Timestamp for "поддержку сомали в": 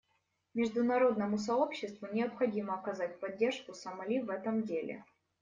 3.19-4.31